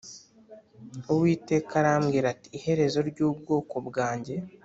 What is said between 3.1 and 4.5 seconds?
ubwoko bwanjye